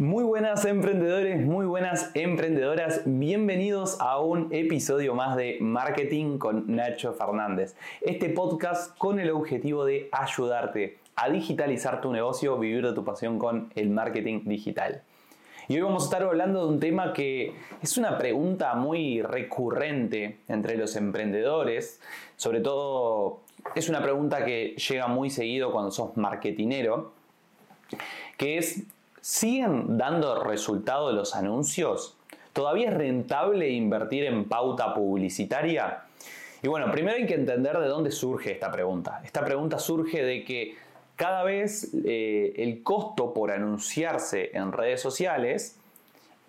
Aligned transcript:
Muy 0.00 0.22
buenas 0.22 0.64
emprendedores, 0.64 1.44
muy 1.44 1.66
buenas 1.66 2.12
emprendedoras, 2.14 3.02
bienvenidos 3.04 4.00
a 4.00 4.20
un 4.20 4.46
episodio 4.54 5.16
más 5.16 5.36
de 5.36 5.58
Marketing 5.60 6.38
con 6.38 6.72
Nacho 6.72 7.14
Fernández. 7.14 7.74
Este 8.00 8.28
podcast 8.28 8.96
con 8.96 9.18
el 9.18 9.28
objetivo 9.32 9.84
de 9.84 10.08
ayudarte 10.12 10.98
a 11.16 11.28
digitalizar 11.30 12.00
tu 12.00 12.12
negocio, 12.12 12.56
vivir 12.60 12.86
de 12.86 12.92
tu 12.92 13.04
pasión 13.04 13.40
con 13.40 13.72
el 13.74 13.90
marketing 13.90 14.42
digital. 14.44 15.02
Y 15.66 15.74
hoy 15.74 15.80
vamos 15.80 16.04
a 16.04 16.06
estar 16.06 16.22
hablando 16.22 16.64
de 16.64 16.74
un 16.74 16.78
tema 16.78 17.12
que 17.12 17.56
es 17.82 17.98
una 17.98 18.18
pregunta 18.18 18.76
muy 18.76 19.20
recurrente 19.22 20.38
entre 20.46 20.76
los 20.76 20.94
emprendedores, 20.94 22.00
sobre 22.36 22.60
todo 22.60 23.40
es 23.74 23.88
una 23.88 24.00
pregunta 24.00 24.44
que 24.44 24.76
llega 24.76 25.08
muy 25.08 25.28
seguido 25.28 25.72
cuando 25.72 25.90
sos 25.90 26.16
marketinero, 26.16 27.14
que 28.36 28.58
es 28.58 28.84
¿Siguen 29.20 29.98
dando 29.98 30.42
resultado 30.42 31.12
los 31.12 31.34
anuncios? 31.34 32.16
¿Todavía 32.52 32.88
es 32.88 32.94
rentable 32.94 33.70
invertir 33.70 34.24
en 34.24 34.48
pauta 34.48 34.94
publicitaria? 34.94 36.04
Y 36.62 36.68
bueno, 36.68 36.90
primero 36.90 37.16
hay 37.16 37.26
que 37.26 37.34
entender 37.34 37.78
de 37.78 37.86
dónde 37.86 38.10
surge 38.10 38.52
esta 38.52 38.70
pregunta. 38.70 39.20
Esta 39.24 39.44
pregunta 39.44 39.78
surge 39.78 40.22
de 40.22 40.44
que 40.44 40.76
cada 41.14 41.42
vez 41.44 41.92
eh, 42.04 42.54
el 42.56 42.82
costo 42.82 43.32
por 43.34 43.50
anunciarse 43.50 44.50
en 44.54 44.72
redes 44.72 45.00
sociales 45.00 45.78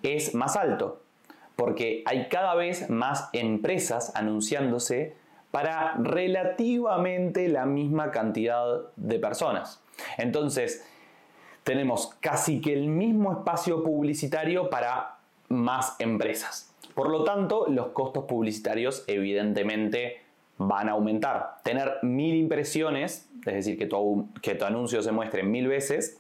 es 0.04 0.34
más 0.34 0.56
alto, 0.56 1.02
porque 1.56 2.04
hay 2.06 2.28
cada 2.30 2.56
vez 2.56 2.90
más 2.90 3.30
empresas 3.34 4.16
anunciándose 4.16 5.16
para 5.52 5.96
relativamente 5.98 7.48
la 7.48 7.66
misma 7.66 8.12
cantidad 8.12 8.66
de 8.96 9.20
personas. 9.20 9.82
Entonces, 10.18 10.86
tenemos 11.64 12.16
casi 12.20 12.62
que 12.62 12.74
el 12.74 12.88
mismo 12.88 13.32
espacio 13.32 13.84
publicitario 13.84 14.70
para 14.70 15.18
más 15.50 15.96
empresas. 16.00 16.74
Por 16.94 17.10
lo 17.10 17.24
tanto, 17.24 17.68
los 17.70 17.88
costos 17.88 18.26
publicitarios 18.26 19.04
evidentemente 19.08 20.22
van 20.58 20.90
a 20.90 20.94
aumentar. 20.94 21.58
Tener 21.64 21.94
mil 22.02 22.36
impresiones, 22.36 23.30
es 23.46 23.54
decir, 23.54 23.78
que 23.78 23.86
tu, 23.86 24.28
anuncio 24.66 25.02
se 25.02 25.12
muestre 25.12 25.44
mil 25.44 25.68
veces, 25.68 26.20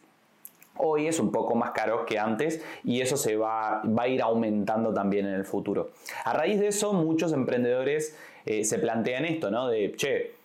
hoy 0.78 1.08
es 1.08 1.20
un 1.20 1.31
poco 1.31 1.56
más 1.56 1.72
caro 1.72 2.06
que 2.06 2.18
antes 2.18 2.64
y 2.86 3.02
eso 3.02 3.18
se 3.18 3.36
va, 3.36 3.81
va, 3.84 4.03
a 4.03 4.08
ir 4.08 4.22
aumentando 4.22 4.94
también 4.94 5.26
en 5.26 5.34
el 5.34 5.46
futuro. 5.46 5.92
A 6.24 6.34
raíz 6.34 6.59
de 6.59 6.68
eso, 6.70 6.94
muchos 6.94 7.34
emprendedores 7.34 8.18
eh, 8.46 8.64
se 8.64 8.80
plantean 8.80 9.26
esto, 9.26 9.52
¿no? 9.52 9.68
De, 9.68 9.94
che, 9.98 10.39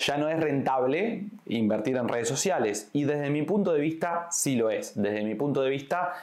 ya 0.00 0.16
no 0.16 0.28
es 0.28 0.40
rentable 0.40 1.24
invertir 1.46 1.96
en 1.96 2.08
redes 2.08 2.28
sociales. 2.28 2.88
Y 2.92 3.04
desde 3.04 3.30
mi 3.30 3.42
punto 3.42 3.72
de 3.72 3.80
vista, 3.80 4.28
sí 4.30 4.56
lo 4.56 4.70
es. 4.70 5.00
Desde 5.00 5.22
mi 5.22 5.34
punto 5.34 5.62
de 5.62 5.70
vista, 5.70 6.14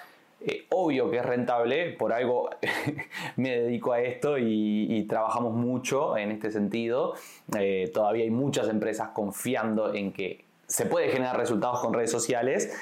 eh, 0.41 0.65
obvio 0.69 1.09
que 1.11 1.17
es 1.17 1.25
rentable, 1.25 1.91
por 1.91 2.11
algo 2.11 2.49
me 3.35 3.59
dedico 3.59 3.93
a 3.93 4.01
esto 4.01 4.37
y, 4.37 5.05
trabajamos 5.07 5.53
mucho 5.53 6.17
en 6.17 6.31
este 6.31 6.51
sentido. 6.51 7.13
Eh, 7.57 7.91
todavía 7.93 8.23
hay 8.23 8.31
muchas 8.31 8.67
empresas 8.67 9.09
confiando 9.09 9.93
en 9.93 10.11
que 10.11 10.43
se 10.65 10.85
puede 10.85 11.09
generar 11.09 11.37
resultados 11.37 11.79
con 11.79 11.93
redes 11.93 12.11
sociales. 12.11 12.75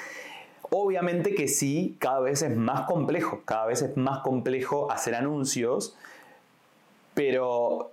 Obviamente 0.70 1.34
que 1.34 1.46
sí, 1.46 1.96
cada 2.00 2.20
vez 2.20 2.42
es 2.42 2.56
más 2.56 2.86
complejo, 2.86 3.42
cada 3.44 3.66
vez 3.66 3.82
es 3.82 3.96
más 3.96 4.20
complejo 4.20 4.90
hacer 4.90 5.14
anuncios, 5.14 5.96
pero 7.14 7.92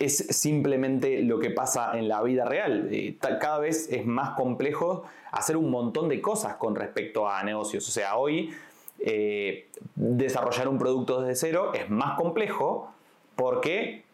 es 0.00 0.16
simplemente 0.30 1.22
lo 1.22 1.38
que 1.38 1.50
pasa 1.50 1.96
en 1.96 2.08
la 2.08 2.22
vida 2.22 2.46
real. 2.46 2.88
Eh, 2.90 3.16
cada 3.20 3.58
vez 3.58 3.92
es 3.92 4.06
más 4.06 4.30
complejo 4.30 5.04
hacer 5.30 5.58
un 5.58 5.70
montón 5.70 6.08
de 6.08 6.22
cosas 6.22 6.56
con 6.56 6.74
respecto 6.74 7.28
a 7.28 7.42
negocios. 7.44 7.86
O 7.86 7.90
sea, 7.92 8.16
hoy 8.16 8.50
eh, 8.98 9.68
desarrollar 9.94 10.68
un 10.68 10.78
producto 10.78 11.20
desde 11.20 11.36
cero 11.48 11.72
es 11.74 11.90
más 11.90 12.18
complejo 12.18 12.90
porque 13.36 14.04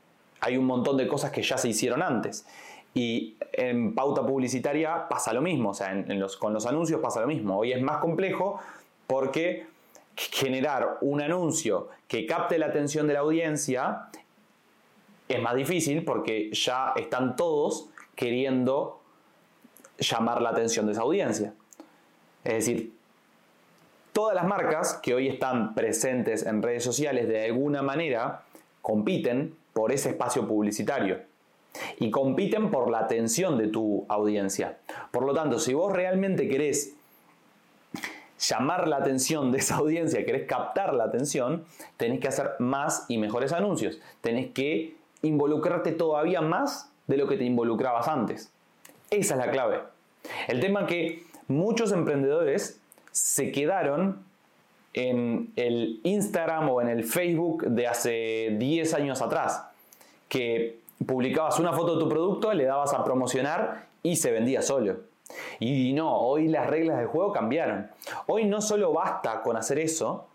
hay 0.41 0.57
un 0.57 0.67
montón 0.67 0.97
de 0.97 1.07
cosas 1.07 1.31
que 1.31 1.42
ya 1.42 1.57
se 1.57 1.69
hicieron 1.69 2.03
antes. 2.03 2.47
Y 2.92 3.36
en 3.53 3.95
pauta 3.95 4.27
publicitaria 4.27 5.07
pasa 5.08 5.33
lo 5.33 5.42
mismo, 5.42 5.70
o 5.70 5.74
sea, 5.74 6.05
con 6.41 6.53
los 6.53 6.67
anuncios 6.67 7.01
pasa 7.01 7.20
lo 7.20 7.29
mismo. 7.29 7.58
Hoy 7.58 7.73
es 7.73 7.80
más 7.80 7.98
complejo 7.98 8.58
porque 9.07 9.67
generar 10.17 10.98
un 11.01 11.20
anuncio 11.20 11.91
que 12.08 12.27
capte 12.27 12.58
la 12.58 12.67
atención 12.67 13.07
de 13.07 13.14
la 13.14 13.20
audiencia 13.20 14.08
es 15.29 15.42
más 15.42 15.55
difícil 15.55 16.05
porque 16.05 16.51
ya 16.53 16.92
están 16.97 17.37
todos 17.37 17.89
queriendo 18.14 19.01
llamar 19.98 20.42
la 20.42 20.51
atención 20.51 20.87
de 20.87 20.92
esa 20.92 21.03
audiencia. 21.03 21.55
Es 22.45 22.55
decir, 22.55 22.92
todas 24.13 24.35
las 24.35 24.47
marcas 24.47 24.95
que 25.03 25.15
hoy 25.15 25.29
están 25.29 25.75
presentes 25.75 26.47
en 26.47 26.63
redes 26.63 26.85
sociales 26.85 27.29
de 27.29 27.45
alguna 27.45 27.83
manera 27.83 28.42
compiten 28.83 29.57
por 29.73 29.92
ese 29.92 30.11
espacio 30.11 30.47
publicitario 30.47 31.20
y 31.98 32.11
compiten 32.11 32.70
por 32.70 32.91
la 32.91 33.01
atención 33.01 33.59
de 33.59 33.69
tu 33.69 34.07
audiencia. 34.09 34.79
Por 35.11 35.25
lo 35.25 35.35
tanto, 35.35 35.59
si 35.59 35.75
vos 35.75 35.92
realmente 35.92 36.48
querés 36.48 36.95
llamar 38.39 38.86
la 38.89 38.97
atención 38.97 39.51
de 39.51 39.59
esa 39.59 39.77
audiencia, 39.77 40.25
querés 40.25 40.47
captar 40.47 40.95
la 40.95 41.05
atención, 41.05 41.65
tenés 41.97 42.20
que 42.20 42.29
hacer 42.29 42.53
más 42.59 43.05
y 43.09 43.19
mejores 43.19 43.53
anuncios. 43.53 44.01
Tenés 44.20 44.53
que 44.53 44.97
involucrarte 45.27 45.92
todavía 45.92 46.41
más 46.41 46.91
de 47.07 47.17
lo 47.17 47.27
que 47.27 47.37
te 47.37 47.45
involucrabas 47.45 48.09
antes. 48.09 48.51
Esa 49.11 49.35
es 49.35 49.39
la 49.39 49.51
clave. 49.51 49.81
El 50.48 50.61
tema 50.61 50.87
que 50.87 51.25
muchos 51.48 51.92
emprendedores 51.92 52.81
se 53.13 53.53
quedaron 53.53 54.25
en 54.92 55.53
el 55.57 56.01
Instagram 56.05 56.70
o 56.70 56.81
en 56.81 56.89
el 56.89 57.05
Facebook 57.05 57.67
de 57.67 57.86
hace 57.86 58.57
10 58.59 58.95
años 58.95 59.23
atrás, 59.23 59.67
que 60.29 60.81
publicabas 61.07 61.59
una 61.61 61.73
foto 61.73 61.95
de 61.95 62.01
tu 62.01 62.09
producto, 62.09 62.53
le 62.53 62.65
dabas 62.65 62.95
a 62.95 63.05
promocionar 63.05 63.86
y 64.03 64.17
se 64.17 64.31
vendía 64.33 64.63
solo. 64.63 64.97
Y 65.61 65.92
no, 65.92 66.19
hoy 66.19 66.48
las 66.48 66.67
reglas 66.67 66.98
del 66.98 67.07
juego 67.09 67.33
cambiaron. 67.33 67.89
Hoy 68.27 68.45
no 68.47 68.61
solo 68.61 68.92
basta 68.92 69.42
con 69.42 69.57
hacer 69.57 69.79
eso, 69.79 70.29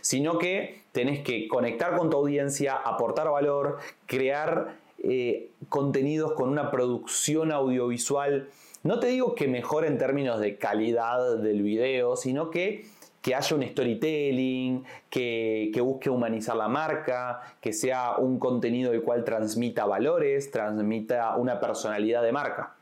sino 0.00 0.38
que 0.38 0.82
tenés 0.92 1.20
que 1.20 1.48
conectar 1.48 1.96
con 1.96 2.10
tu 2.10 2.16
audiencia, 2.16 2.74
aportar 2.76 3.30
valor, 3.30 3.78
crear 4.06 4.76
eh, 5.02 5.50
contenidos 5.68 6.32
con 6.32 6.48
una 6.48 6.70
producción 6.70 7.52
audiovisual. 7.52 8.48
No 8.82 9.00
te 9.00 9.08
digo 9.08 9.34
que 9.34 9.48
mejore 9.48 9.88
en 9.88 9.98
términos 9.98 10.40
de 10.40 10.56
calidad 10.56 11.36
del 11.38 11.62
video, 11.62 12.16
sino 12.16 12.50
que, 12.50 12.86
que 13.20 13.34
haya 13.34 13.56
un 13.56 13.62
storytelling, 13.62 14.84
que, 15.10 15.70
que, 15.74 15.80
busque 15.80 16.08
humanizar 16.10 16.56
la 16.56 16.68
marca, 16.68 17.56
que 17.60 17.72
sea 17.72 18.16
un 18.16 18.38
contenido 18.38 18.92
el 18.92 19.02
cual 19.02 19.24
transmita 19.24 19.84
valores, 19.84 20.50
transmita 20.50 21.36
una 21.36 21.60
personalidad 21.60 22.22
de 22.22 22.32
marca, 22.32 22.74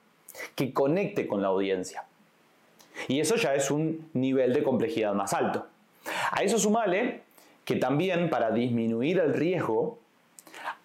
que 0.54 0.72
conecte 0.72 1.26
con 1.26 1.42
la 1.42 1.48
audiencia. 1.48 2.04
Y 3.08 3.20
eso 3.20 3.36
ya 3.36 3.54
es 3.54 3.70
un 3.70 4.08
nivel 4.12 4.52
de 4.52 4.62
complejidad 4.62 5.14
más 5.14 5.32
alto. 5.32 5.66
A 6.32 6.42
eso 6.42 6.58
sumale 6.58 7.20
que 7.64 7.76
también 7.76 8.30
para 8.30 8.50
disminuir 8.50 9.18
el 9.18 9.34
riesgo 9.34 9.98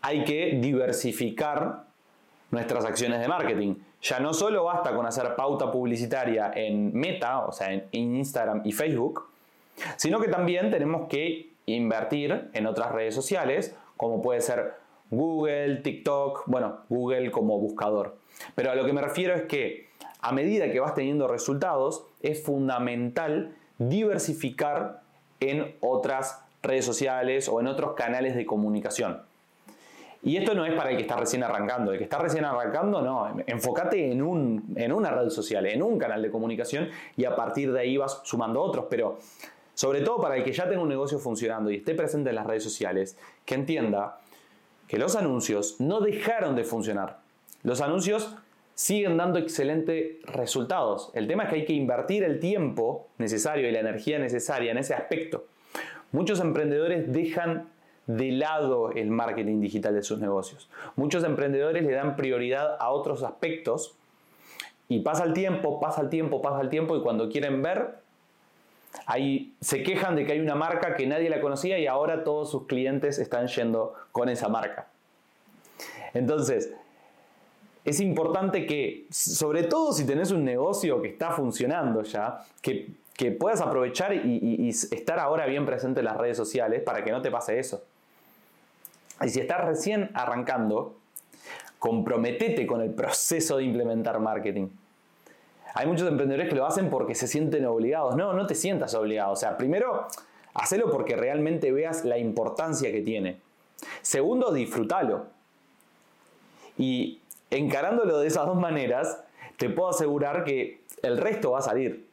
hay 0.01 0.25
que 0.25 0.59
diversificar 0.61 1.85
nuestras 2.51 2.83
acciones 2.83 3.21
de 3.21 3.29
marketing. 3.29 3.75
Ya 4.01 4.19
no 4.19 4.33
solo 4.33 4.65
basta 4.65 4.93
con 4.93 5.05
hacer 5.05 5.35
pauta 5.35 5.71
publicitaria 5.71 6.51
en 6.53 6.93
Meta, 6.93 7.45
o 7.45 7.53
sea, 7.53 7.71
en 7.73 7.87
Instagram 7.91 8.61
y 8.65 8.73
Facebook, 8.73 9.25
sino 9.95 10.19
que 10.19 10.27
también 10.27 10.69
tenemos 10.69 11.07
que 11.07 11.49
invertir 11.65 12.49
en 12.53 12.67
otras 12.67 12.91
redes 12.91 13.15
sociales, 13.15 13.73
como 13.95 14.21
puede 14.21 14.41
ser 14.41 14.73
Google, 15.09 15.77
TikTok, 15.77 16.43
bueno, 16.47 16.79
Google 16.89 17.31
como 17.31 17.57
buscador. 17.57 18.17
Pero 18.53 18.71
a 18.71 18.75
lo 18.75 18.85
que 18.85 18.91
me 18.91 19.01
refiero 19.01 19.33
es 19.33 19.43
que 19.43 19.87
a 20.19 20.33
medida 20.33 20.69
que 20.71 20.81
vas 20.81 20.93
teniendo 20.93 21.27
resultados, 21.29 22.05
es 22.21 22.43
fundamental 22.43 23.55
diversificar 23.77 25.06
en 25.39 25.75
otras 25.81 26.43
redes 26.63 26.85
sociales 26.85 27.47
o 27.49 27.59
en 27.59 27.67
otros 27.67 27.93
canales 27.93 28.35
de 28.35 28.45
comunicación. 28.45 29.21
Y 30.23 30.35
esto 30.37 30.53
no 30.55 30.65
es 30.65 30.73
para 30.73 30.89
el 30.89 30.97
que 30.97 31.03
está 31.03 31.15
recién 31.15 31.43
arrancando. 31.43 31.91
El 31.91 31.97
que 31.97 32.03
está 32.03 32.17
recién 32.17 32.43
arrancando, 32.43 33.01
no. 33.01 33.37
Enfócate 33.45 34.11
en, 34.11 34.21
un, 34.21 34.73
en 34.75 34.91
una 34.91 35.11
red 35.11 35.29
social, 35.29 35.65
en 35.67 35.81
un 35.81 35.97
canal 35.97 36.21
de 36.21 36.31
comunicación 36.31 36.89
y 37.15 37.25
a 37.25 37.35
partir 37.35 37.71
de 37.71 37.79
ahí 37.79 37.97
vas 37.97 38.21
sumando 38.23 38.61
otros. 38.61 38.85
Pero 38.89 39.19
sobre 39.73 40.01
todo 40.01 40.19
para 40.19 40.35
el 40.35 40.43
que 40.43 40.51
ya 40.51 40.67
tenga 40.67 40.81
un 40.81 40.89
negocio 40.89 41.19
funcionando 41.19 41.69
y 41.69 41.77
esté 41.77 41.93
presente 41.93 42.31
en 42.31 42.35
las 42.35 42.47
redes 42.47 42.63
sociales, 42.63 43.17
que 43.45 43.55
entienda 43.55 44.19
que 44.87 44.97
los 44.97 45.15
anuncios 45.15 45.79
no 45.79 46.01
dejaron 46.01 46.55
de 46.55 46.63
funcionar. 46.63 47.19
Los 47.63 47.81
anuncios 47.81 48.35
siguen 48.77 49.17
dando 49.17 49.39
excelentes 49.39 50.21
resultados. 50.23 51.09
El 51.15 51.27
tema 51.27 51.43
es 51.43 51.49
que 51.49 51.55
hay 51.55 51.65
que 51.65 51.73
invertir 51.73 52.23
el 52.23 52.39
tiempo 52.39 53.07
necesario 53.17 53.67
y 53.67 53.71
la 53.71 53.79
energía 53.79 54.19
necesaria 54.19 54.71
en 54.71 54.77
ese 54.77 54.93
aspecto. 54.93 55.47
Muchos 56.11 56.39
emprendedores 56.39 57.11
dejan 57.11 57.69
de 58.05 58.31
lado 58.31 58.91
el 58.91 59.09
marketing 59.09 59.61
digital 59.61 59.95
de 59.95 60.03
sus 60.03 60.19
negocios. 60.19 60.69
Muchos 60.95 61.23
emprendedores 61.23 61.83
le 61.83 61.91
dan 61.91 62.15
prioridad 62.15 62.77
a 62.79 62.91
otros 62.91 63.23
aspectos 63.23 63.95
y 64.87 64.99
pasa 64.99 65.23
el 65.23 65.33
tiempo, 65.33 65.79
pasa 65.79 66.01
el 66.01 66.09
tiempo, 66.09 66.43
pasa 66.43 66.61
el 66.61 66.69
tiempo 66.69 66.95
y 66.95 67.01
cuando 67.01 67.29
quieren 67.29 67.63
ver, 67.63 67.95
Ahí 69.05 69.53
se 69.61 69.83
quejan 69.83 70.15
de 70.15 70.25
que 70.25 70.33
hay 70.33 70.39
una 70.39 70.55
marca 70.55 70.95
que 70.95 71.05
nadie 71.05 71.29
la 71.29 71.39
conocía 71.39 71.77
y 71.77 71.87
ahora 71.87 72.23
todos 72.23 72.49
sus 72.49 72.67
clientes 72.67 73.19
están 73.19 73.47
yendo 73.47 73.93
con 74.11 74.29
esa 74.29 74.47
marca. 74.47 74.87
Entonces, 76.13 76.73
es 77.87 78.01
importante 78.01 78.65
que, 78.65 79.07
sobre 79.09 79.63
todo 79.63 79.93
si 79.93 80.05
tenés 80.05 80.31
un 80.31 80.43
negocio 80.43 81.01
que 81.01 81.07
está 81.07 81.31
funcionando 81.31 82.03
ya, 82.03 82.43
que, 82.61 82.91
puedas 83.39 83.61
aprovechar 83.61 84.13
y, 84.13 84.67
estar 84.69 85.19
ahora 85.19 85.45
bien 85.45 85.65
presente 85.65 86.01
en 86.01 86.05
las 86.05 86.17
redes 86.17 86.35
sociales 86.35 86.83
para 86.83 87.05
que 87.05 87.11
no 87.11 87.21
te 87.21 87.31
pase 87.31 87.57
eso. 87.57 87.81
Y 89.21 89.29
si 89.29 89.39
estás 89.39 89.63
recién 89.63 90.11
arrancando, 90.13 90.97
comprometete 91.79 92.67
con 92.67 92.81
el 92.81 92.91
proceso 92.91 93.55
de 93.55 93.63
implementar 93.63 94.19
marketing. 94.19 94.67
Hay 95.73 95.87
muchos 95.87 96.09
emprendedores 96.09 96.49
que 96.49 96.55
lo 96.55 96.65
hacen 96.65 96.89
porque 96.89 97.15
se 97.15 97.25
sienten 97.25 97.65
obligados. 97.65 98.17
No, 98.17 98.33
no 98.33 98.45
te 98.47 98.53
sientas 98.53 98.93
obligado. 98.95 99.31
O 99.31 99.37
sea, 99.37 99.55
primero, 99.57 100.07
hacelo 100.53 100.91
porque 100.91 101.15
realmente 101.15 101.71
veas 101.71 102.03
la 102.03 102.17
importancia 102.17 102.91
que 102.91 103.01
tiene. 103.01 103.39
Segundo, 104.01 104.51
disfrútalo. 104.51 105.27
Y 106.77 107.21
encarándolo 107.51 108.19
de 108.19 108.27
esas 108.27 108.45
dos 108.45 108.57
maneras, 108.57 109.23
te 109.57 109.69
puedo 109.69 109.89
asegurar 109.89 110.43
que 110.43 110.81
el 111.01 111.17
resto 111.17 111.51
va 111.51 111.59
a 111.59 111.61
salir. 111.61 112.07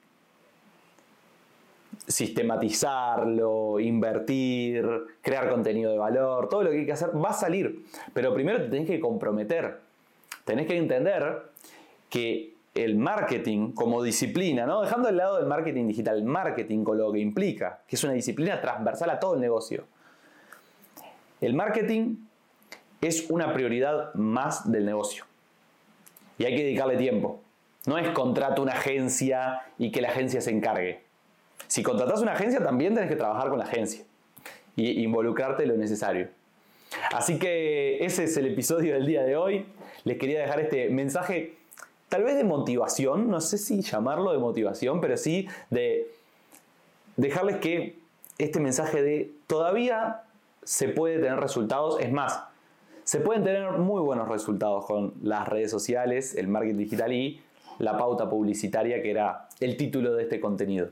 Sistematizarlo, 2.07 3.81
invertir, 3.81 4.87
crear 5.23 5.49
contenido 5.49 5.91
de 5.93 5.99
valor, 5.99 6.49
todo 6.49 6.65
lo 6.65 6.71
que 6.71 6.81
hay 6.81 6.87
que 6.87 6.93
hacer 6.93 7.11
va 7.17 7.31
a 7.31 7.35
salir. 7.35 7.85
Pero 8.13 8.35
primero 8.35 8.59
te 8.59 8.69
tenés 8.69 8.87
que 8.87 9.01
comprometer. 9.01 9.81
Tenés 10.45 10.67
que 10.67 10.77
entender 10.77 11.43
que 12.11 12.55
el 12.75 12.97
marketing 12.97 13.73
como 13.73 14.03
disciplina, 14.03 14.67
¿no? 14.67 14.83
dejando 14.83 15.09
de 15.09 15.15
lado 15.15 15.39
el 15.39 15.47
marketing 15.47 15.87
digital, 15.87 16.19
el 16.19 16.25
marketing 16.25 16.83
con 16.83 16.99
lo 16.99 17.13
que 17.13 17.21
implica, 17.21 17.81
que 17.87 17.97
es 17.97 18.05
una 18.05 18.13
disciplina 18.13 18.61
transversal 18.61 19.11
a 19.11 19.21
todo 19.21 19.35
el 19.35 19.41
negocio. 19.41 19.85
El 21.41 21.55
marketing 21.55 22.17
es 23.09 23.31
una 23.31 23.53
prioridad 23.53 24.15
más 24.15 24.71
del 24.71 24.85
negocio. 24.85 25.25
Y 26.39 26.45
hay 26.45 26.56
que 26.56 26.65
dedicarle 26.65 26.97
tiempo. 26.97 27.41
No 27.87 27.99
es 27.99 28.09
contrato 28.11 28.62
una 28.62 28.73
agencia 28.73 29.62
y 29.79 29.93
que 29.93 30.01
la 30.01 30.09
agencia 30.09 30.41
se 30.41 30.51
encargue. 30.51 31.03
Si 31.67 31.83
contratas 31.83 32.21
una 32.21 32.33
agencia, 32.33 32.62
también 32.62 32.95
tienes 32.95 33.11
que 33.11 33.17
trabajar 33.17 33.49
con 33.51 33.59
la 33.59 33.65
agencia 33.65 34.05
y 34.77 35.03
involucrarte 35.03 35.67
lo 35.67 35.77
necesario. 35.77 36.29
Así 37.12 37.39
que 37.39 38.05
ese 38.05 38.25
es 38.25 38.37
el 38.37 38.47
episodio 38.47 38.95
del 38.95 39.07
día 39.07 39.23
de 39.23 39.37
hoy. 39.37 39.67
Les 40.05 40.19
quería 40.19 40.41
dejar 40.41 40.61
este 40.61 40.89
mensaje, 40.91 41.57
tal 42.09 42.25
vez 42.25 42.37
de 42.37 42.45
motivación, 42.45 43.31
no 43.31 43.41
sé 43.41 43.59
si 43.59 43.83
llamarlo 43.83 44.33
de 44.33 44.39
motivación, 44.39 45.00
pero 45.00 45.17
sí 45.17 45.49
de 45.71 46.11
dejarles 47.17 47.57
que 47.57 47.99
este 48.39 48.61
mensaje 48.61 49.03
de 49.03 49.31
todavía 49.47 50.23
se 50.65 50.89
puede 50.89 51.19
tener 51.19 51.39
resultados. 51.39 52.00
Es 52.00 52.11
más, 52.11 52.41
se 53.05 53.21
pueden 53.21 53.45
tener 53.45 53.73
muy 53.73 54.01
buenos 54.01 54.29
resultados 54.29 54.87
con 54.87 55.15
las 55.23 55.47
redes 55.49 55.71
sociales, 55.71 56.35
el 56.35 56.49
marketing 56.49 56.79
digital 56.79 57.12
y 57.12 57.41
la 57.79 57.97
pauta 57.97 58.29
publicitaria, 58.29 59.03
que 59.03 59.11
era 59.11 59.49
el 59.61 59.77
título 59.77 60.15
de 60.15 60.25
este 60.25 60.41
contenido. 60.41 60.89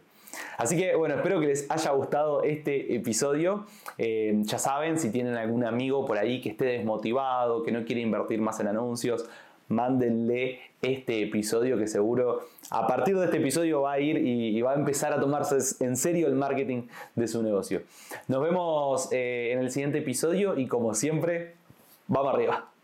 Así 0.57 0.77
que 0.77 0.95
bueno, 0.95 1.17
espero 1.17 1.41
que 1.41 1.47
les 1.47 1.71
haya 1.71 1.91
gustado 1.93 2.43
este 2.43 2.95
episodio. 2.95 3.67
Eh, 3.99 4.35
ya 4.43 4.59
saben, 4.59 4.99
si 4.99 5.11
tienen 5.11 5.37
algún 5.37 5.65
amigo 5.65 6.05
por 6.05 6.19
ahí 6.19 6.41
que 6.41 6.51
esté 6.51 6.65
desmotivado, 6.67 7.63
que 7.63 7.73
no 7.73 7.85
quiere 7.85 8.01
invertir 8.01 8.41
más 8.41 8.61
en 8.61 8.69
anuncios, 8.69 9.29
mándenle 9.69 10.61
este 10.83 11.23
episodio 11.23 11.79
que 11.79 11.87
seguro 11.87 12.41
a 12.71 12.87
partir 12.87 13.17
de 13.17 13.27
este 13.27 13.39
episodio 13.39 13.83
va 13.83 13.93
a 13.93 14.01
ir 14.01 14.19
y, 14.19 14.61
va 14.63 14.73
a 14.73 14.75
empezar 14.75 15.13
a 15.13 15.21
tomarse 15.21 15.85
en 15.85 15.97
serio 15.97 16.27
el 16.27 16.35
marketing 16.35 16.83
de 17.15 17.29
su 17.29 17.43
negocio. 17.43 17.83
Nos 18.29 18.43
vemos 18.43 19.09
eh, 19.13 19.51
en 19.53 19.61
el 19.61 19.71
siguiente 19.71 19.99
episodio 19.99 20.59
y 20.59 20.67
como 20.67 20.95
siempre, 20.95 21.55
Vamos 22.13 22.35
arriba. 22.35 22.72